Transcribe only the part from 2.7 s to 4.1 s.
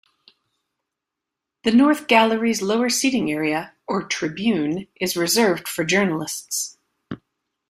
seating area, or